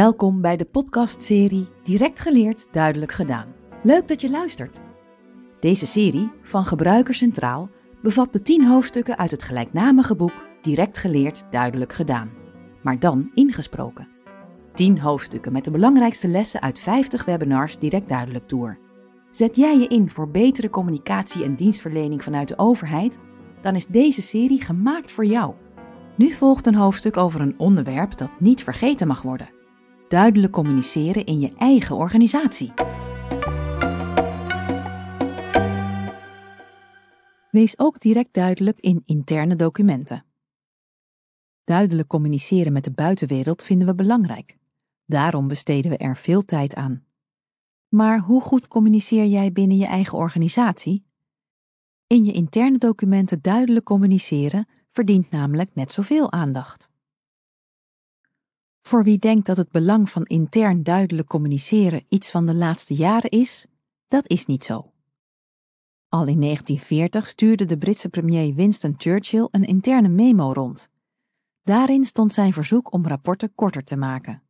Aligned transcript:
Welkom 0.00 0.40
bij 0.40 0.56
de 0.56 0.64
podcastserie 0.64 1.68
Direct 1.82 2.20
geleerd, 2.20 2.66
duidelijk 2.70 3.12
gedaan. 3.12 3.54
Leuk 3.82 4.08
dat 4.08 4.20
je 4.20 4.30
luistert. 4.30 4.80
Deze 5.60 5.86
serie 5.86 6.30
van 6.42 6.64
Gebruiker 6.64 7.14
Centraal 7.14 7.70
bevat 8.02 8.32
de 8.32 8.42
10 8.42 8.66
hoofdstukken 8.66 9.18
uit 9.18 9.30
het 9.30 9.42
gelijknamige 9.42 10.16
boek 10.16 10.32
Direct 10.62 10.98
geleerd, 10.98 11.44
duidelijk 11.50 11.92
gedaan, 11.92 12.30
maar 12.82 12.98
dan 12.98 13.30
ingesproken. 13.34 14.08
10 14.74 14.98
hoofdstukken 14.98 15.52
met 15.52 15.64
de 15.64 15.70
belangrijkste 15.70 16.28
lessen 16.28 16.62
uit 16.62 16.78
50 16.78 17.24
webinars 17.24 17.78
Direct 17.78 18.08
Duidelijk 18.08 18.48
Tour. 18.48 18.78
Zet 19.30 19.56
jij 19.56 19.78
je 19.78 19.88
in 19.88 20.10
voor 20.10 20.30
betere 20.30 20.70
communicatie 20.70 21.44
en 21.44 21.54
dienstverlening 21.54 22.22
vanuit 22.22 22.48
de 22.48 22.58
overheid? 22.58 23.18
Dan 23.60 23.74
is 23.74 23.86
deze 23.86 24.22
serie 24.22 24.62
gemaakt 24.62 25.12
voor 25.12 25.24
jou. 25.24 25.54
Nu 26.16 26.32
volgt 26.32 26.66
een 26.66 26.74
hoofdstuk 26.74 27.16
over 27.16 27.40
een 27.40 27.58
onderwerp 27.58 28.18
dat 28.18 28.30
niet 28.38 28.64
vergeten 28.64 29.06
mag 29.06 29.22
worden. 29.22 29.58
Duidelijk 30.10 30.52
communiceren 30.52 31.24
in 31.24 31.40
je 31.40 31.54
eigen 31.56 31.96
organisatie. 31.96 32.72
Wees 37.50 37.78
ook 37.78 38.00
direct 38.00 38.34
duidelijk 38.34 38.80
in 38.80 39.02
interne 39.04 39.56
documenten. 39.56 40.24
Duidelijk 41.64 42.08
communiceren 42.08 42.72
met 42.72 42.84
de 42.84 42.90
buitenwereld 42.90 43.62
vinden 43.62 43.86
we 43.86 43.94
belangrijk. 43.94 44.58
Daarom 45.06 45.48
besteden 45.48 45.90
we 45.90 45.96
er 45.96 46.16
veel 46.16 46.44
tijd 46.44 46.74
aan. 46.74 47.04
Maar 47.88 48.18
hoe 48.18 48.40
goed 48.40 48.68
communiceer 48.68 49.26
jij 49.26 49.52
binnen 49.52 49.76
je 49.76 49.86
eigen 49.86 50.18
organisatie? 50.18 51.04
In 52.06 52.24
je 52.24 52.32
interne 52.32 52.78
documenten 52.78 53.42
duidelijk 53.42 53.84
communiceren 53.84 54.66
verdient 54.88 55.30
namelijk 55.30 55.74
net 55.74 55.92
zoveel 55.92 56.32
aandacht. 56.32 56.89
Voor 58.82 59.04
wie 59.04 59.18
denkt 59.18 59.46
dat 59.46 59.56
het 59.56 59.70
belang 59.70 60.10
van 60.10 60.24
intern 60.24 60.82
duidelijk 60.82 61.28
communiceren 61.28 62.04
iets 62.08 62.30
van 62.30 62.46
de 62.46 62.54
laatste 62.54 62.94
jaren 62.94 63.30
is, 63.30 63.66
dat 64.08 64.28
is 64.28 64.46
niet 64.46 64.64
zo. 64.64 64.92
Al 66.08 66.26
in 66.26 66.40
1940 66.40 67.26
stuurde 67.26 67.64
de 67.64 67.78
Britse 67.78 68.08
premier 68.08 68.54
Winston 68.54 68.94
Churchill 68.96 69.48
een 69.50 69.64
interne 69.64 70.08
memo 70.08 70.52
rond. 70.52 70.90
Daarin 71.62 72.04
stond 72.04 72.32
zijn 72.32 72.52
verzoek 72.52 72.92
om 72.92 73.06
rapporten 73.06 73.54
korter 73.54 73.84
te 73.84 73.96
maken. 73.96 74.42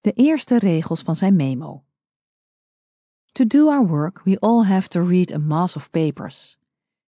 De 0.00 0.12
eerste 0.12 0.58
regels 0.58 1.02
van 1.02 1.16
zijn 1.16 1.36
memo. 1.36 1.84
To 3.32 3.46
do 3.46 3.68
our 3.68 3.86
work, 3.86 4.22
we 4.24 4.38
all 4.40 4.64
have 4.64 4.88
to 4.88 5.06
read 5.06 5.32
a 5.32 5.38
mass 5.38 5.76
of 5.76 5.90
papers. 5.90 6.58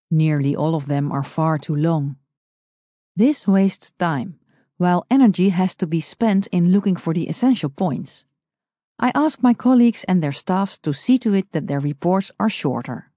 Nearly 0.09 0.57
all 0.57 0.73
of 0.73 0.85
them 0.85 1.13
are 1.13 1.25
far 1.25 1.59
too 1.59 1.77
long. 1.77 2.17
This 3.15 3.45
wastes 3.45 3.93
time, 3.97 4.39
while 4.77 5.05
energy 5.09 5.51
has 5.51 5.75
to 5.75 5.87
be 5.87 6.01
spent 6.01 6.47
in 6.47 6.71
looking 6.71 6.99
for 6.99 7.15
the 7.15 7.29
essential 7.29 7.71
points. 7.71 8.27
I 9.03 9.11
ask 9.13 9.41
my 9.41 9.55
colleagues 9.55 10.05
and 10.05 10.21
their 10.21 10.33
staffs 10.33 10.79
to 10.79 10.93
see 10.93 11.19
to 11.19 11.33
it 11.33 11.47
that 11.51 11.67
their 11.67 11.81
reports 11.81 12.33
are 12.37 12.51
shorter. 12.51 13.13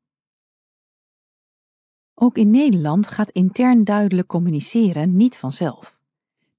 Ook 2.14 2.38
in 2.38 2.52
Nederland 2.52 3.08
gaat 3.08 3.32
intern 3.32 3.84
duidelijk 3.84 4.28
communiceren 4.28 5.16
niet 5.16 5.38
vanzelf. 5.38 6.02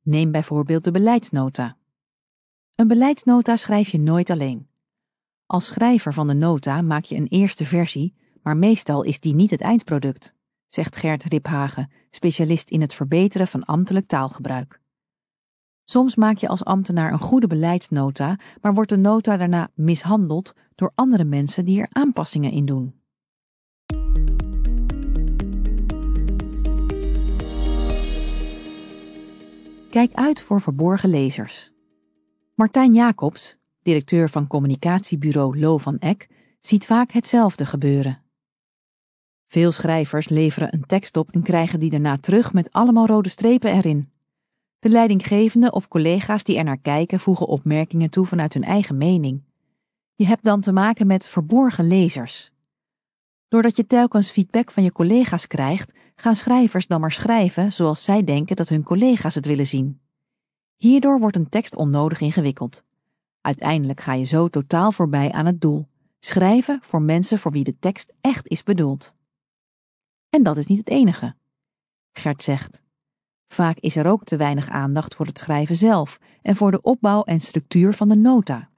Neem 0.03 0.31
bijvoorbeeld 0.31 0.85
de 0.85 0.91
beleidsnota. 0.91 1.77
Een 2.75 2.89
beleidsnota 2.89 3.57
schrijf 3.57 3.89
je 3.89 3.99
nooit 3.99 4.31
alleen. 4.31 4.69
Als 5.47 5.67
schrijver 5.67 6.15
van 6.15 6.27
de 6.27 6.35
nota 6.35 6.83
maak 6.83 7.05
je 7.05 7.17
een 7.17 7.27
eerste 7.27 7.67
versie, 7.67 8.15
maar 8.43 8.57
meestal 8.57 9.03
is 9.03 9.21
die 9.21 9.35
niet 9.35 9.51
het 9.51 9.61
eindproduct, 9.61 10.35
zegt 10.69 10.97
Gert 10.97 11.25
Riphagen, 11.25 11.91
specialist 12.11 12.71
in 12.71 12.81
het 12.81 12.95
verbeteren 12.95 13.47
van 13.47 13.65
ambtelijk 13.65 14.07
taalgebruik. 14.07 14.80
Soms 15.91 16.15
maak 16.15 16.37
je 16.37 16.49
als 16.49 16.65
ambtenaar 16.65 17.13
een 17.13 17.19
goede 17.19 17.47
beleidsnota, 17.47 18.39
maar 18.61 18.75
wordt 18.75 18.91
de 18.91 18.97
nota 18.97 19.37
daarna 19.37 19.69
mishandeld 19.75 20.55
door 20.75 20.93
andere 20.95 21.25
mensen 21.25 21.65
die 21.65 21.81
er 21.81 21.89
aanpassingen 21.93 22.51
in 22.51 22.67
doen. 22.67 22.95
Kijk 29.91 30.15
uit 30.15 30.41
voor 30.41 30.61
verborgen 30.61 31.09
lezers. 31.09 31.73
Martijn 32.55 32.93
Jacobs, 32.93 33.59
directeur 33.83 34.29
van 34.29 34.47
communicatiebureau 34.47 35.59
Lo 35.59 35.79
van 35.79 35.99
Eck, 35.99 36.29
ziet 36.61 36.87
vaak 36.87 37.11
hetzelfde 37.11 37.67
gebeuren. 37.67 38.23
Veel 39.47 39.73
schrijvers 39.73 40.29
leveren 40.29 40.75
een 40.75 40.87
tekst 40.87 41.17
op 41.17 41.31
en 41.31 41.43
krijgen 41.43 41.81
die 41.81 41.91
daarna 41.91 42.17
terug 42.17 42.53
met 42.53 42.73
allemaal 42.73 43.07
rode 43.07 43.29
strepen 43.29 43.73
erin. 43.73 44.11
De 44.81 44.89
leidinggevende 44.89 45.73
of 45.73 45.89
collega's 45.89 46.45
die 46.45 46.57
er 46.59 46.65
naar 46.65 46.79
kijken 46.79 47.21
voegen 47.21 47.47
opmerkingen 47.47 48.11
toe 48.11 48.27
vanuit 48.27 48.55
hun 48.55 48.65
eigen 48.65 48.97
mening. 48.99 49.43
Je 50.15 50.27
hebt 50.27 50.45
dan 50.45 50.61
te 50.61 50.73
maken 50.73 51.07
met 51.07 51.27
verborgen 51.27 51.89
lezers. 51.89 52.51
Doordat 53.49 53.77
je 53.77 53.87
telkens 53.87 54.31
feedback 54.31 54.71
van 54.71 54.83
je 54.83 54.93
collega's 54.93 55.47
krijgt, 55.47 55.93
gaan 56.15 56.37
schrijvers 56.37 56.87
dan 56.87 57.01
maar 57.01 57.13
schrijven 57.13 57.73
zoals 57.73 58.05
zij 58.05 58.25
denken 58.25 58.57
dat 58.57 58.69
hun 58.69 58.83
collega's 58.83 59.35
het 59.35 59.47
willen 59.47 59.67
zien. 59.67 60.01
Hierdoor 60.77 61.21
wordt 61.21 61.37
een 61.37 61.49
tekst 61.49 61.77
onnodig 61.77 62.21
ingewikkeld. 62.21 62.85
Uiteindelijk 63.41 64.01
ga 64.01 64.13
je 64.13 64.25
zo 64.25 64.49
totaal 64.49 64.93
voorbij 64.93 65.33
aan 65.33 65.47
het 65.47 65.61
doel: 65.61 65.87
schrijven 66.21 66.79
voor 66.83 67.03
mensen 67.03 67.39
voor 67.39 67.53
wie 67.53 67.65
de 67.65 67.79
tekst 67.79 68.13
echt 68.21 68.49
is 68.49 68.63
bedoeld. 68.63 69.15
En 70.31 70.43
dat 70.43 70.57
is 70.57 70.67
niet 70.67 70.79
het 70.79 70.89
enige. 70.89 71.35
Gert 72.13 72.43
zegt: 72.43 72.83
Vaak 73.53 73.79
is 73.79 73.97
er 73.97 74.07
ook 74.07 74.25
te 74.25 74.37
weinig 74.37 74.69
aandacht 74.69 75.15
voor 75.15 75.27
het 75.27 75.39
schrijven 75.39 75.77
zelf 75.77 76.19
en 76.43 76.57
voor 76.57 76.71
de 76.71 76.83
opbouw 76.83 77.23
en 77.23 77.41
structuur 77.41 77.95
van 77.95 78.09
de 78.09 78.17
nota. 78.17 78.71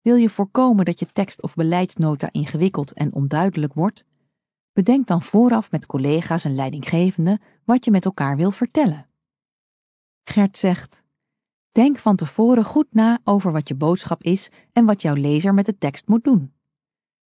Wil 0.00 0.16
je 0.16 0.28
voorkomen 0.28 0.84
dat 0.84 0.98
je 0.98 1.06
tekst 1.06 1.42
of 1.42 1.54
beleidsnota 1.54 2.28
ingewikkeld 2.30 2.92
en 2.92 3.12
onduidelijk 3.12 3.74
wordt? 3.74 4.04
Bedenk 4.72 5.06
dan 5.06 5.22
vooraf 5.22 5.70
met 5.70 5.86
collega's 5.86 6.44
en 6.44 6.54
leidinggevenden 6.54 7.40
wat 7.64 7.84
je 7.84 7.90
met 7.90 8.04
elkaar 8.04 8.36
wil 8.36 8.50
vertellen. 8.50 9.08
Gert 10.24 10.58
zegt: 10.58 11.04
Denk 11.70 11.98
van 11.98 12.16
tevoren 12.16 12.64
goed 12.64 12.94
na 12.94 13.18
over 13.24 13.52
wat 13.52 13.68
je 13.68 13.74
boodschap 13.74 14.22
is 14.22 14.50
en 14.72 14.84
wat 14.84 15.02
jouw 15.02 15.14
lezer 15.14 15.54
met 15.54 15.66
de 15.66 15.78
tekst 15.78 16.08
moet 16.08 16.24
doen. 16.24 16.52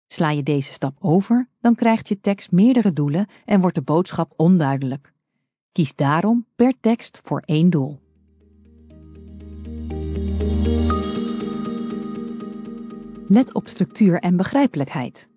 Sla 0.06 0.30
je 0.30 0.42
deze 0.42 0.72
stap 0.72 0.96
over, 1.00 1.48
dan 1.60 1.74
krijgt 1.74 2.08
je 2.08 2.20
tekst 2.20 2.52
meerdere 2.52 2.92
doelen 2.92 3.26
en 3.44 3.60
wordt 3.60 3.74
de 3.76 3.82
boodschap 3.82 4.32
onduidelijk. 4.36 5.14
Kies 5.76 5.94
daarom 5.94 6.46
per 6.54 6.74
tekst 6.80 7.20
voor 7.24 7.42
één 7.44 7.70
doel. 7.70 8.00
Let 13.26 13.54
op 13.54 13.68
structuur 13.68 14.20
en 14.20 14.36
begrijpelijkheid. 14.36 15.28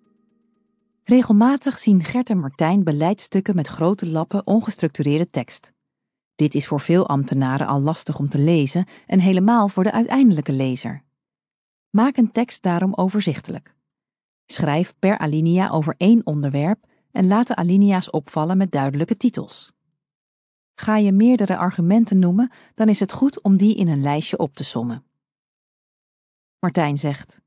Regelmatig 1.04 1.78
zien 1.78 2.04
Gert 2.04 2.30
en 2.30 2.38
Martijn 2.38 2.84
beleidstukken 2.84 3.54
met 3.54 3.66
grote 3.66 4.08
lappen 4.08 4.46
ongestructureerde 4.46 5.30
tekst. 5.30 5.72
Dit 6.34 6.54
is 6.54 6.66
voor 6.66 6.80
veel 6.80 7.08
ambtenaren 7.08 7.66
al 7.66 7.80
lastig 7.80 8.18
om 8.18 8.28
te 8.28 8.38
lezen 8.38 8.86
en 9.06 9.20
helemaal 9.20 9.68
voor 9.68 9.84
de 9.84 9.92
uiteindelijke 9.92 10.52
lezer. 10.52 11.04
Maak 11.90 12.16
een 12.16 12.32
tekst 12.32 12.62
daarom 12.62 12.94
overzichtelijk. 12.94 13.74
Schrijf 14.46 14.94
per 14.98 15.18
alinea 15.18 15.68
over 15.68 15.94
één 15.96 16.26
onderwerp 16.26 16.86
en 17.12 17.26
laat 17.26 17.46
de 17.46 17.56
alinea's 17.56 18.10
opvallen 18.10 18.56
met 18.56 18.72
duidelijke 18.72 19.16
titels. 19.16 19.78
Ga 20.80 20.96
je 20.96 21.12
meerdere 21.12 21.56
argumenten 21.56 22.18
noemen, 22.18 22.50
dan 22.74 22.88
is 22.88 23.00
het 23.00 23.12
goed 23.12 23.42
om 23.42 23.56
die 23.56 23.76
in 23.76 23.88
een 23.88 24.00
lijstje 24.00 24.38
op 24.38 24.54
te 24.54 24.64
sommen. 24.64 25.04
Martijn 26.58 26.98
zegt: 26.98 27.40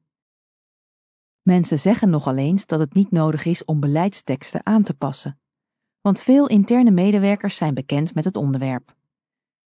Mensen 1.42 1.80
zeggen 1.80 2.10
nogal 2.10 2.36
eens 2.36 2.66
dat 2.66 2.80
het 2.80 2.94
niet 2.94 3.12
nodig 3.12 3.46
is 3.46 3.66
om 3.66 3.80
beleidsteksten 3.80 4.66
aan 4.66 4.84
te 4.84 4.94
passen, 4.94 5.40
want 6.02 6.22
veel 6.22 6.48
interne 6.48 6.92
medewerkers 6.92 7.56
zijn 7.56 7.74
bekend 7.74 8.16
met 8.16 8.24
het 8.24 8.38
onderwerp. 8.38 8.96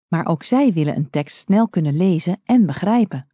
Maar 0.08 0.26
ook 0.26 0.44
zij 0.44 0.74
willen 0.74 0.96
een 0.96 1.10
tekst 1.10 1.38
snel 1.38 1.70
kunnen 1.70 1.98
lezen 1.98 2.42
en 2.44 2.66
begrijpen. 2.66 3.28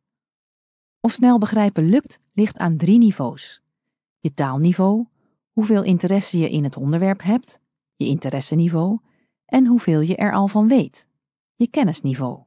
Of 1.00 1.12
snel 1.12 1.38
begrijpen 1.38 1.90
lukt, 1.90 2.20
ligt 2.34 2.58
aan 2.58 2.78
drie 2.78 2.98
niveaus: 2.98 3.62
je 4.20 4.34
taalniveau, 4.34 5.06
hoeveel 5.52 5.84
interesse 5.84 6.38
je 6.38 6.50
in 6.50 6.64
het 6.64 6.78
onderwerp 6.78 7.22
hebt, 7.22 7.62
je 7.96 8.06
interesseniveau 8.06 9.00
en 9.48 9.66
hoeveel 9.66 10.02
je 10.02 10.16
er 10.16 10.34
al 10.34 10.48
van 10.48 10.68
weet, 10.68 11.08
je 11.56 11.68
kennisniveau. 11.68 12.44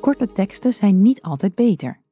Korte 0.00 0.32
teksten 0.32 0.72
zijn 0.72 1.02
niet 1.02 1.22
altijd 1.22 1.54
beter. 1.54 2.02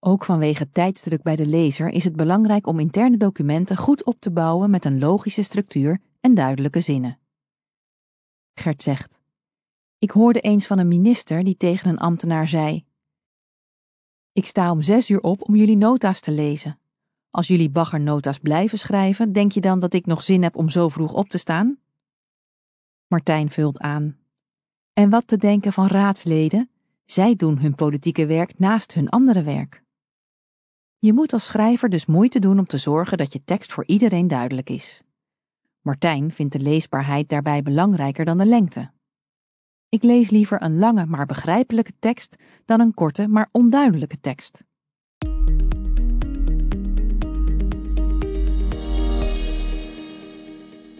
Ook 0.00 0.24
vanwege 0.24 0.70
tijdsdruk 0.70 1.22
bij 1.22 1.36
de 1.36 1.46
lezer 1.46 1.88
is 1.88 2.04
het 2.04 2.16
belangrijk 2.16 2.66
om 2.66 2.78
interne 2.78 3.16
documenten 3.16 3.76
goed 3.76 4.04
op 4.04 4.20
te 4.20 4.30
bouwen 4.30 4.70
met 4.70 4.84
een 4.84 4.98
logische 4.98 5.42
structuur 5.42 6.00
en 6.20 6.34
duidelijke 6.34 6.80
zinnen. 6.80 7.18
Gert 8.54 8.82
zegt: 8.82 9.20
Ik 9.98 10.10
hoorde 10.10 10.40
eens 10.40 10.66
van 10.66 10.78
een 10.78 10.88
minister 10.88 11.44
die 11.44 11.56
tegen 11.56 11.90
een 11.90 11.98
ambtenaar 11.98 12.48
zei: 12.48 12.84
Ik 14.32 14.46
sta 14.46 14.70
om 14.70 14.82
zes 14.82 15.10
uur 15.10 15.20
op 15.20 15.48
om 15.48 15.54
jullie 15.54 15.76
nota's 15.76 16.20
te 16.20 16.30
lezen. 16.30 16.78
Als 17.34 17.46
jullie 17.46 17.70
baggernota's 17.70 18.38
blijven 18.38 18.78
schrijven, 18.78 19.32
denk 19.32 19.52
je 19.52 19.60
dan 19.60 19.80
dat 19.80 19.94
ik 19.94 20.06
nog 20.06 20.22
zin 20.22 20.42
heb 20.42 20.56
om 20.56 20.70
zo 20.70 20.88
vroeg 20.88 21.14
op 21.14 21.28
te 21.28 21.38
staan? 21.38 21.78
Martijn 23.06 23.50
vult 23.50 23.78
aan. 23.78 24.16
En 24.92 25.10
wat 25.10 25.26
te 25.26 25.36
denken 25.36 25.72
van 25.72 25.86
raadsleden? 25.86 26.70
Zij 27.04 27.34
doen 27.36 27.58
hun 27.58 27.74
politieke 27.74 28.26
werk 28.26 28.58
naast 28.58 28.94
hun 28.94 29.08
andere 29.08 29.42
werk. 29.42 29.82
Je 30.98 31.12
moet 31.12 31.32
als 31.32 31.46
schrijver 31.46 31.88
dus 31.88 32.06
moeite 32.06 32.38
doen 32.38 32.58
om 32.58 32.66
te 32.66 32.78
zorgen 32.78 33.18
dat 33.18 33.32
je 33.32 33.44
tekst 33.44 33.72
voor 33.72 33.86
iedereen 33.86 34.28
duidelijk 34.28 34.70
is. 34.70 35.02
Martijn 35.80 36.32
vindt 36.32 36.52
de 36.52 36.60
leesbaarheid 36.60 37.28
daarbij 37.28 37.62
belangrijker 37.62 38.24
dan 38.24 38.38
de 38.38 38.46
lengte. 38.46 38.90
Ik 39.88 40.02
lees 40.02 40.30
liever 40.30 40.62
een 40.62 40.78
lange 40.78 41.06
maar 41.06 41.26
begrijpelijke 41.26 41.92
tekst 41.98 42.36
dan 42.64 42.80
een 42.80 42.94
korte 42.94 43.28
maar 43.28 43.48
onduidelijke 43.52 44.20
tekst. 44.20 44.64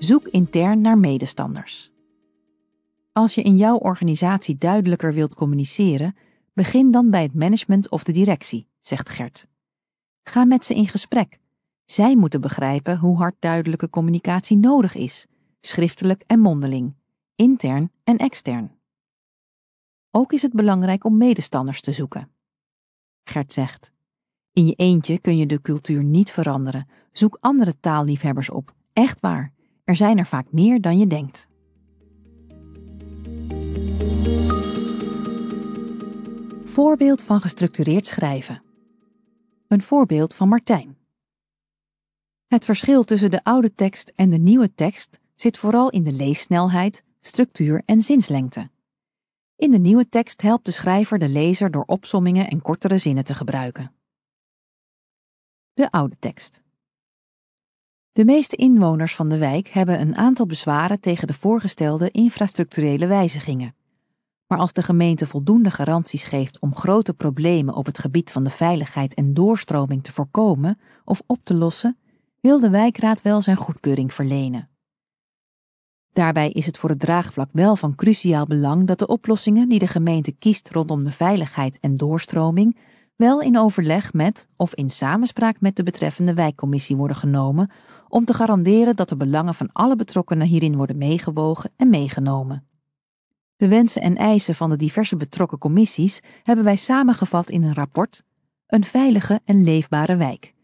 Zoek 0.04 0.28
intern 0.28 0.80
naar 0.80 0.98
medestanders. 0.98 1.90
Als 3.12 3.34
je 3.34 3.42
in 3.42 3.56
jouw 3.56 3.76
organisatie 3.76 4.58
duidelijker 4.58 5.14
wilt 5.14 5.34
communiceren, 5.34 6.16
begin 6.52 6.90
dan 6.90 7.10
bij 7.10 7.22
het 7.22 7.34
management 7.34 7.90
of 7.90 8.02
de 8.02 8.12
directie, 8.12 8.68
zegt 8.80 9.08
Gert. 9.08 9.46
Ga 10.22 10.44
met 10.44 10.64
ze 10.64 10.74
in 10.74 10.86
gesprek. 10.88 11.38
Zij 11.84 12.16
moeten 12.16 12.40
begrijpen 12.40 12.98
hoe 12.98 13.16
hard 13.16 13.34
duidelijke 13.38 13.90
communicatie 13.90 14.56
nodig 14.56 14.94
is, 14.94 15.26
schriftelijk 15.60 16.22
en 16.26 16.40
mondeling, 16.40 16.94
intern 17.36 17.92
en 18.04 18.16
extern. 18.16 18.72
Ook 20.10 20.32
is 20.32 20.42
het 20.42 20.52
belangrijk 20.52 21.04
om 21.04 21.16
medestanders 21.16 21.80
te 21.80 21.92
zoeken. 21.92 22.30
Gert 23.22 23.52
zegt: 23.52 23.92
In 24.52 24.66
je 24.66 24.74
eentje 24.74 25.18
kun 25.18 25.36
je 25.36 25.46
de 25.46 25.60
cultuur 25.60 26.04
niet 26.04 26.30
veranderen. 26.30 26.88
Zoek 27.12 27.38
andere 27.40 27.80
taalliefhebbers 27.80 28.50
op. 28.50 28.74
Echt 28.92 29.20
waar. 29.20 29.52
Er 29.84 29.96
zijn 29.96 30.18
er 30.18 30.26
vaak 30.26 30.52
meer 30.52 30.80
dan 30.80 30.98
je 30.98 31.06
denkt. 31.06 31.48
Voorbeeld 36.64 37.22
van 37.22 37.40
gestructureerd 37.40 38.06
schrijven. 38.06 38.62
Een 39.68 39.82
voorbeeld 39.82 40.34
van 40.34 40.48
Martijn. 40.48 40.96
Het 42.46 42.64
verschil 42.64 43.04
tussen 43.04 43.30
de 43.30 43.44
oude 43.44 43.74
tekst 43.74 44.12
en 44.14 44.30
de 44.30 44.36
nieuwe 44.36 44.74
tekst 44.74 45.20
zit 45.34 45.58
vooral 45.58 45.90
in 45.90 46.02
de 46.02 46.12
leessnelheid, 46.12 47.04
structuur 47.20 47.82
en 47.86 48.02
zinslengte. 48.02 48.70
In 49.56 49.70
de 49.70 49.78
nieuwe 49.78 50.08
tekst 50.08 50.42
helpt 50.42 50.66
de 50.66 50.72
schrijver 50.72 51.18
de 51.18 51.28
lezer 51.28 51.70
door 51.70 51.84
opsommingen 51.86 52.48
en 52.48 52.62
kortere 52.62 52.98
zinnen 52.98 53.24
te 53.24 53.34
gebruiken. 53.34 53.92
De 55.74 55.90
oude 55.90 56.18
tekst. 56.18 56.63
De 58.14 58.24
meeste 58.24 58.56
inwoners 58.56 59.14
van 59.14 59.28
de 59.28 59.38
wijk 59.38 59.68
hebben 59.68 60.00
een 60.00 60.16
aantal 60.16 60.46
bezwaren 60.46 61.00
tegen 61.00 61.26
de 61.26 61.34
voorgestelde 61.34 62.10
infrastructurele 62.10 63.06
wijzigingen. 63.06 63.74
Maar 64.46 64.58
als 64.58 64.72
de 64.72 64.82
gemeente 64.82 65.26
voldoende 65.26 65.70
garanties 65.70 66.24
geeft 66.24 66.58
om 66.60 66.74
grote 66.74 67.14
problemen 67.14 67.74
op 67.74 67.86
het 67.86 67.98
gebied 67.98 68.30
van 68.30 68.44
de 68.44 68.50
veiligheid 68.50 69.14
en 69.14 69.34
doorstroming 69.34 70.02
te 70.02 70.12
voorkomen 70.12 70.78
of 71.04 71.22
op 71.26 71.38
te 71.42 71.54
lossen, 71.54 71.98
wil 72.40 72.60
de 72.60 72.70
wijkraad 72.70 73.22
wel 73.22 73.42
zijn 73.42 73.56
goedkeuring 73.56 74.14
verlenen. 74.14 74.68
Daarbij 76.12 76.50
is 76.50 76.66
het 76.66 76.78
voor 76.78 76.90
het 76.90 77.00
draagvlak 77.00 77.48
wel 77.52 77.76
van 77.76 77.94
cruciaal 77.94 78.46
belang 78.46 78.86
dat 78.86 78.98
de 78.98 79.06
oplossingen 79.06 79.68
die 79.68 79.78
de 79.78 79.88
gemeente 79.88 80.32
kiest 80.32 80.70
rondom 80.70 81.04
de 81.04 81.12
veiligheid 81.12 81.78
en 81.78 81.96
doorstroming 81.96 82.78
wel 83.16 83.40
in 83.40 83.58
overleg 83.58 84.12
met 84.12 84.48
of 84.56 84.74
in 84.74 84.90
samenspraak 84.90 85.60
met 85.60 85.76
de 85.76 85.82
betreffende 85.82 86.34
wijkcommissie 86.34 86.96
worden 86.96 87.16
genomen 87.16 87.70
om 88.08 88.24
te 88.24 88.34
garanderen 88.34 88.96
dat 88.96 89.08
de 89.08 89.16
belangen 89.16 89.54
van 89.54 89.70
alle 89.72 89.96
betrokkenen 89.96 90.46
hierin 90.46 90.76
worden 90.76 90.98
meegewogen 90.98 91.70
en 91.76 91.90
meegenomen. 91.90 92.68
De 93.56 93.68
wensen 93.68 94.02
en 94.02 94.16
eisen 94.16 94.54
van 94.54 94.68
de 94.68 94.76
diverse 94.76 95.16
betrokken 95.16 95.58
commissies 95.58 96.20
hebben 96.42 96.64
wij 96.64 96.76
samengevat 96.76 97.50
in 97.50 97.62
een 97.62 97.74
rapport 97.74 98.22
Een 98.66 98.84
veilige 98.84 99.40
en 99.44 99.64
leefbare 99.64 100.16
wijk 100.16 100.54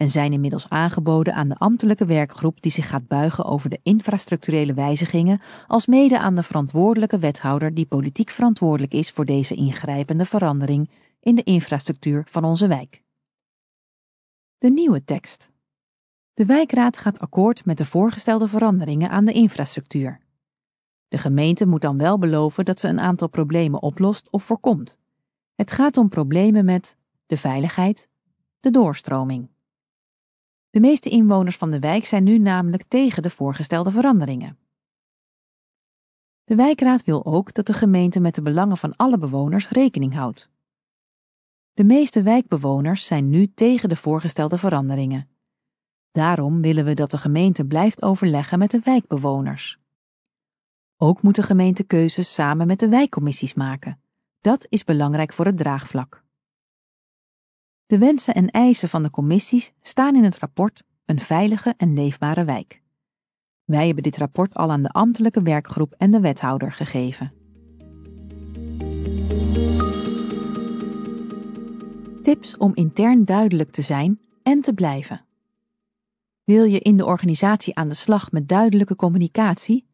en 0.00 0.10
zijn 0.10 0.32
inmiddels 0.32 0.68
aangeboden 0.68 1.34
aan 1.34 1.48
de 1.48 1.56
ambtelijke 1.56 2.04
werkgroep 2.04 2.62
die 2.62 2.72
zich 2.72 2.88
gaat 2.88 3.08
buigen 3.08 3.44
over 3.44 3.70
de 3.70 3.80
infrastructurele 3.82 4.74
wijzigingen, 4.74 5.40
als 5.66 5.86
mede 5.86 6.18
aan 6.18 6.34
de 6.34 6.42
verantwoordelijke 6.42 7.18
wethouder 7.18 7.74
die 7.74 7.86
politiek 7.86 8.30
verantwoordelijk 8.30 8.92
is 8.92 9.10
voor 9.10 9.24
deze 9.24 9.54
ingrijpende 9.54 10.24
verandering 10.24 10.90
in 11.20 11.34
de 11.34 11.42
infrastructuur 11.42 12.24
van 12.28 12.44
onze 12.44 12.66
wijk. 12.66 13.02
De 14.58 14.70
nieuwe 14.70 15.04
tekst. 15.04 15.50
De 16.34 16.46
wijkraad 16.46 16.98
gaat 16.98 17.18
akkoord 17.18 17.64
met 17.64 17.78
de 17.78 17.84
voorgestelde 17.84 18.48
veranderingen 18.48 19.10
aan 19.10 19.24
de 19.24 19.32
infrastructuur. 19.32 20.20
De 21.08 21.18
gemeente 21.18 21.66
moet 21.66 21.82
dan 21.82 21.98
wel 21.98 22.18
beloven 22.18 22.64
dat 22.64 22.80
ze 22.80 22.88
een 22.88 23.00
aantal 23.00 23.28
problemen 23.28 23.82
oplost 23.82 24.30
of 24.30 24.44
voorkomt. 24.44 24.98
Het 25.54 25.72
gaat 25.72 25.96
om 25.96 26.08
problemen 26.08 26.64
met 26.64 26.96
de 27.26 27.36
veiligheid, 27.36 28.08
de 28.60 28.70
doorstroming. 28.70 29.48
De 30.70 30.80
meeste 30.80 31.08
inwoners 31.08 31.56
van 31.56 31.70
de 31.70 31.78
wijk 31.78 32.04
zijn 32.04 32.24
nu 32.24 32.38
namelijk 32.38 32.84
tegen 32.88 33.22
de 33.22 33.30
voorgestelde 33.30 33.90
veranderingen. 33.90 34.58
De 36.44 36.54
wijkraad 36.54 37.04
wil 37.04 37.24
ook 37.24 37.54
dat 37.54 37.66
de 37.66 37.72
gemeente 37.72 38.20
met 38.20 38.34
de 38.34 38.42
belangen 38.42 38.76
van 38.76 38.96
alle 38.96 39.18
bewoners 39.18 39.68
rekening 39.68 40.14
houdt. 40.14 40.50
De 41.74 41.84
meeste 41.84 42.22
wijkbewoners 42.22 43.06
zijn 43.06 43.30
nu 43.30 43.52
tegen 43.54 43.88
de 43.88 43.96
voorgestelde 43.96 44.58
veranderingen. 44.58 45.28
Daarom 46.12 46.60
willen 46.60 46.84
we 46.84 46.94
dat 46.94 47.10
de 47.10 47.18
gemeente 47.18 47.66
blijft 47.66 48.02
overleggen 48.02 48.58
met 48.58 48.70
de 48.70 48.80
wijkbewoners. 48.84 49.78
Ook 50.96 51.22
moet 51.22 51.34
de 51.34 51.42
gemeente 51.42 51.82
keuzes 51.82 52.34
samen 52.34 52.66
met 52.66 52.78
de 52.78 52.88
wijkcommissies 52.88 53.54
maken. 53.54 54.00
Dat 54.40 54.66
is 54.68 54.84
belangrijk 54.84 55.32
voor 55.32 55.46
het 55.46 55.56
draagvlak. 55.56 56.24
De 57.86 57.98
wensen 57.98 58.34
en 58.34 58.50
eisen 58.50 58.88
van 58.88 59.02
de 59.02 59.10
commissies 59.10 59.72
staan 59.80 60.16
in 60.16 60.24
het 60.24 60.38
rapport 60.38 60.82
Een 61.04 61.20
veilige 61.20 61.74
en 61.76 61.94
leefbare 61.94 62.44
wijk. 62.44 62.82
Wij 63.64 63.86
hebben 63.86 64.02
dit 64.02 64.16
rapport 64.16 64.54
al 64.54 64.70
aan 64.70 64.82
de 64.82 64.90
ambtelijke 64.90 65.42
werkgroep 65.42 65.94
en 65.98 66.10
de 66.10 66.20
wethouder 66.20 66.72
gegeven. 66.72 67.39
Tips 72.30 72.56
om 72.56 72.74
intern 72.74 73.24
duidelijk 73.24 73.70
te 73.70 73.82
zijn 73.82 74.20
en 74.42 74.60
te 74.60 74.72
blijven. 74.72 75.26
Wil 76.44 76.64
je 76.64 76.78
in 76.78 76.96
de 76.96 77.04
organisatie 77.04 77.74
aan 77.74 77.88
de 77.88 77.94
slag 77.94 78.32
met 78.32 78.48
duidelijke 78.48 78.96
communicatie? 78.96 79.86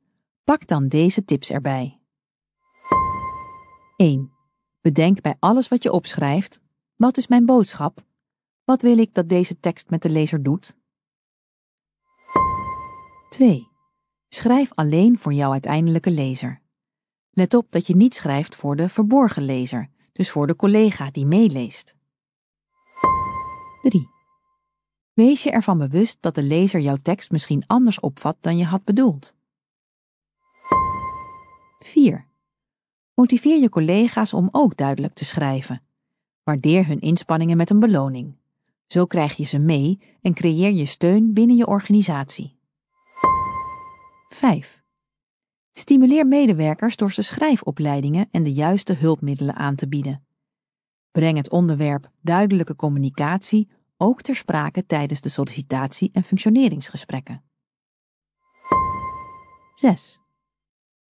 Pak 0.45 0.67
dan 0.67 0.89
deze 0.89 1.25
tips 1.25 1.51
erbij. 1.51 2.01
1. 3.97 4.33
Bedenk 4.81 5.21
bij 5.21 5.37
alles 5.39 5.69
wat 5.69 5.83
je 5.83 5.93
opschrijft 5.93 6.61
wat 6.97 7.17
is 7.17 7.27
mijn 7.27 7.47
boodschap? 7.47 8.05
Wat 8.65 8.83
wil 8.83 8.99
ik 8.99 9.15
dat 9.15 9.29
deze 9.29 9.61
tekst 9.61 9.91
met 9.91 10.03
de 10.03 10.11
lezer 10.11 10.43
doet? 10.43 10.77
2. 13.29 13.69
Schrijf 14.29 14.75
alleen 14.75 15.19
voor 15.19 15.33
jouw 15.33 15.53
uiteindelijke 15.53 16.11
lezer. 16.11 16.63
Let 17.31 17.55
op 17.55 17.73
dat 17.73 17.87
je 17.87 17.97
niet 17.97 18.15
schrijft 18.15 18.57
voor 18.57 18.77
de 18.77 18.89
verborgen 18.89 19.43
lezer, 19.43 19.91
dus 20.13 20.31
voor 20.31 20.47
de 20.47 20.57
collega 20.57 21.11
die 21.11 21.27
meeleest. 21.27 21.96
3. 23.91 24.09
Wees 25.13 25.43
je 25.43 25.51
ervan 25.51 25.79
bewust 25.79 26.17
dat 26.21 26.35
de 26.35 26.43
lezer 26.43 26.81
jouw 26.81 26.97
tekst 26.97 27.31
misschien 27.31 27.67
anders 27.67 28.01
opvat 28.01 28.37
dan 28.41 28.57
je 28.57 28.65
had 28.65 28.85
bedoeld. 28.85 29.35
4. 31.79 32.27
Motiveer 33.15 33.61
je 33.61 33.69
collega's 33.69 34.33
om 34.33 34.49
ook 34.53 34.77
duidelijk 34.77 35.15
te 35.15 35.25
schrijven. 35.25 35.83
Waardeer 36.43 36.87
hun 36.87 37.01
inspanningen 37.01 37.57
met 37.57 37.71
een 37.71 37.81
beloning. 37.81 38.37
Zo 38.87 39.07
krijg 39.07 39.37
je 39.37 39.45
ze 39.45 39.59
mee 39.59 40.01
en 40.21 40.35
creëer 40.35 40.71
je 40.71 40.87
steun 40.87 41.33
binnen 41.33 41.57
je 41.57 41.67
organisatie. 41.67 42.59
5. 44.29 44.83
Stimuleer 45.73 46.27
medewerkers 46.27 46.97
door 46.97 47.13
ze 47.13 47.23
schrijfopleidingen 47.23 48.29
en 48.31 48.43
de 48.43 48.53
juiste 48.53 48.93
hulpmiddelen 48.93 49.55
aan 49.55 49.75
te 49.75 49.89
bieden. 49.89 50.27
Breng 51.17 51.37
het 51.37 51.51
onderwerp 51.51 52.11
duidelijke 52.21 52.77
communicatie 52.77 53.69
ook 53.97 54.23
ter 54.23 54.37
sprake 54.37 54.87
tijdens 54.87 55.21
de 55.21 55.29
sollicitatie- 55.29 56.11
en 56.13 56.23
functioneringsgesprekken. 56.23 57.43
6. 59.75 60.21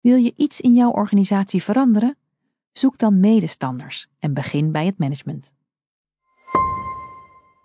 Wil 0.01 0.15
je 0.15 0.33
iets 0.35 0.61
in 0.61 0.73
jouw 0.73 0.91
organisatie 0.91 1.63
veranderen? 1.63 2.17
Zoek 2.71 2.97
dan 2.97 3.19
medestanders 3.19 4.07
en 4.19 4.33
begin 4.33 4.71
bij 4.71 4.85
het 4.85 4.97
management. 4.97 5.53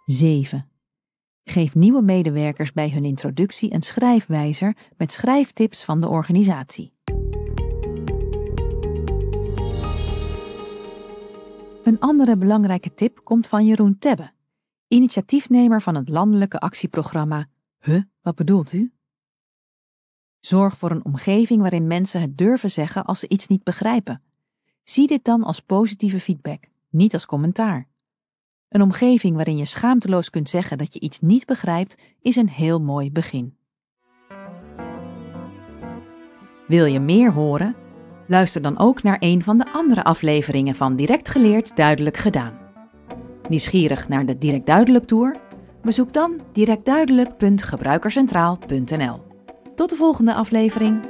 7. 0.05 0.71
Geef 1.45 1.75
nieuwe 1.75 2.03
medewerkers 2.03 2.73
bij 2.73 2.91
hun 2.91 3.05
introductie 3.05 3.75
een 3.75 3.83
schrijfwijzer 3.83 4.77
met 4.97 5.13
schrijftips 5.13 5.85
van 5.85 6.01
de 6.01 6.09
organisatie. 6.09 6.93
Een 11.85 11.99
andere 11.99 12.37
belangrijke 12.37 12.95
tip 12.95 13.21
komt 13.25 13.47
van 13.47 13.67
Jeroen 13.67 13.99
Tebbe, 13.99 14.33
initiatiefnemer 14.93 15.83
van 15.83 15.95
het 15.95 16.09
landelijke 16.09 16.59
actieprogramma 16.59 17.47
Huh, 17.79 18.03
wat 18.21 18.35
bedoelt 18.35 18.73
u? 18.73 18.93
Zorg 20.41 20.77
voor 20.77 20.91
een 20.91 21.05
omgeving 21.05 21.61
waarin 21.61 21.87
mensen 21.87 22.21
het 22.21 22.39
durven 22.39 22.71
zeggen 22.71 23.05
als 23.05 23.19
ze 23.19 23.29
iets 23.29 23.47
niet 23.47 23.65
begrijpen. 23.65 24.23
Zie 24.83 25.07
dit 25.07 25.25
dan 25.25 25.43
als 25.43 25.61
positieve 25.61 26.21
feedback, 26.21 26.65
niet 26.91 27.13
als 27.13 27.27
commentaar. 27.27 27.89
Een 28.69 28.83
omgeving 28.83 29.37
waarin 29.37 29.57
je 29.57 29.65
schaamteloos 29.65 30.31
kunt 30.31 30.49
zeggen 30.49 30.79
dat 30.79 30.95
je 30.95 31.01
iets 31.01 31.21
niet 31.21 31.47
begrijpt, 31.47 32.03
is 32.21 32.37
een 32.37 32.49
heel 32.49 32.81
mooi 32.81 33.13
begin. 33.13 33.57
Wil 36.67 36.85
je 36.85 37.01
meer 37.01 37.33
horen? 37.33 37.77
Luister 38.27 38.63
dan 38.63 38.79
ook 38.79 39.03
naar 39.03 39.17
een 39.21 39.43
van 39.43 39.59
de 39.59 39.73
andere 39.73 40.05
afleveringen 40.05 40.75
van 40.75 40.97
Direct 40.97 41.29
Geleerd 41.29 41.77
Duidelijk 41.77 42.17
Gedaan. 42.17 42.62
Nieuwsgierig 43.49 44.09
naar 44.09 44.27
de 44.27 44.39
Direct 44.39 44.67
Duidelijk 44.67 45.05
Tour? 45.05 45.37
Bezoek 45.83 46.13
dan 46.13 46.41
directduidelijk.gebruikercentraal.nl. 46.53 49.21
Tot 49.75 49.91
de 49.91 49.97
volgende 49.97 50.35
aflevering. 50.35 51.01